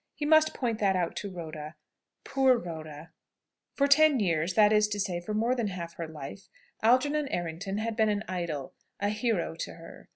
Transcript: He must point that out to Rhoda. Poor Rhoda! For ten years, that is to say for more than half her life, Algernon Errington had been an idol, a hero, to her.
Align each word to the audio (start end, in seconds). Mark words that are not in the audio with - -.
He 0.15 0.25
must 0.25 0.55
point 0.55 0.79
that 0.79 0.95
out 0.95 1.15
to 1.17 1.29
Rhoda. 1.29 1.75
Poor 2.23 2.57
Rhoda! 2.57 3.11
For 3.75 3.87
ten 3.87 4.19
years, 4.19 4.55
that 4.55 4.73
is 4.73 4.87
to 4.87 4.99
say 4.99 5.19
for 5.21 5.35
more 5.35 5.53
than 5.53 5.67
half 5.67 5.93
her 5.97 6.07
life, 6.07 6.49
Algernon 6.81 7.27
Errington 7.27 7.77
had 7.77 7.95
been 7.95 8.09
an 8.09 8.23
idol, 8.27 8.73
a 8.99 9.09
hero, 9.09 9.53
to 9.57 9.75
her. 9.75 10.09